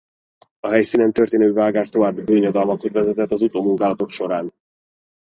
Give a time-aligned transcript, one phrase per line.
[0.59, 4.53] A helyszínen történő vágás további bonyodalmakhoz vezetett az utómunkálatok során.